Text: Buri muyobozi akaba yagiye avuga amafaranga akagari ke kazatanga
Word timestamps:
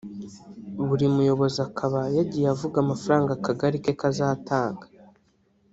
Buri 0.87 1.05
muyobozi 1.15 1.59
akaba 1.67 1.99
yagiye 2.17 2.47
avuga 2.55 2.75
amafaranga 2.79 3.29
akagari 3.33 3.77
ke 3.83 3.93
kazatanga 4.01 4.85